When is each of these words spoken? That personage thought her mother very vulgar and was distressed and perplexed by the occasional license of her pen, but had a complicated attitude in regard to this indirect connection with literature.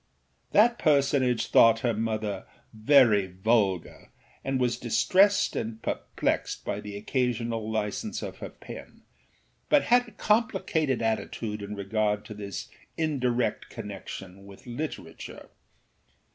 That 0.51 0.79
personage 0.79 1.45
thought 1.45 1.81
her 1.81 1.93
mother 1.93 2.47
very 2.73 3.27
vulgar 3.27 4.09
and 4.43 4.59
was 4.59 4.79
distressed 4.79 5.55
and 5.55 5.79
perplexed 5.83 6.65
by 6.65 6.79
the 6.81 6.97
occasional 6.97 7.69
license 7.71 8.23
of 8.23 8.37
her 8.39 8.49
pen, 8.49 9.03
but 9.69 9.83
had 9.83 10.07
a 10.07 10.11
complicated 10.13 11.03
attitude 11.03 11.61
in 11.61 11.75
regard 11.75 12.25
to 12.25 12.33
this 12.33 12.67
indirect 12.97 13.69
connection 13.69 14.47
with 14.47 14.65
literature. 14.65 15.49